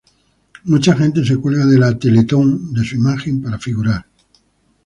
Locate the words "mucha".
0.63-0.95